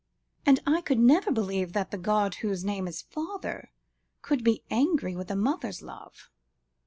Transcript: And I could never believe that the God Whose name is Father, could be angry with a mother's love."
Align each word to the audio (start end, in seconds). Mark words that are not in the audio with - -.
And 0.47 0.59
I 0.65 0.81
could 0.81 0.97
never 0.97 1.31
believe 1.31 1.73
that 1.73 1.91
the 1.91 1.97
God 1.99 2.33
Whose 2.41 2.65
name 2.65 2.87
is 2.87 3.03
Father, 3.03 3.71
could 4.23 4.43
be 4.43 4.63
angry 4.71 5.15
with 5.15 5.29
a 5.29 5.35
mother's 5.35 5.83
love." 5.83 6.31